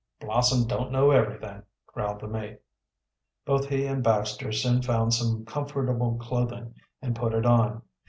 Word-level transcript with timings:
"Blossom 0.19 0.65
don't 0.65 0.91
know 0.91 1.11
everything," 1.11 1.61
growled 1.85 2.21
the 2.21 2.27
mate. 2.27 2.59
Both 3.45 3.69
he 3.69 3.85
and 3.85 4.03
Baxter 4.03 4.51
soon 4.51 4.81
found 4.81 5.13
some 5.13 5.45
comfortable 5.45 6.17
clothing, 6.19 6.73
and 7.03 7.15
put 7.15 7.35
it 7.35 7.45
on. 7.45 7.83